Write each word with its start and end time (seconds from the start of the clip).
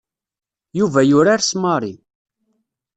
Yuba 0.79 1.01
yurar 1.09 1.41
s 1.49 1.51
Mary. 1.61 1.93